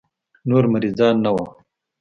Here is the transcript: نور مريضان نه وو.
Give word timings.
نور 0.49 0.63
مريضان 0.73 1.15
نه 1.23 1.29
وو. 1.35 1.43